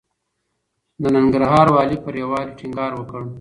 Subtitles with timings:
[1.01, 3.21] د ننګرهار والي پر يووالي ټينګار وکړ.